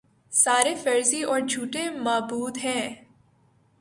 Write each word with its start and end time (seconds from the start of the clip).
سارے 0.31 0.73
فرضی 0.75 1.21
اور 1.23 1.39
جھوٹے 1.39 1.89
معبود 1.97 2.57
ہیں 2.57 2.89